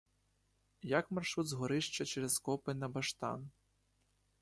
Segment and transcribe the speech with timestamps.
[0.99, 3.49] Як маршрут з горища через копи на баштан?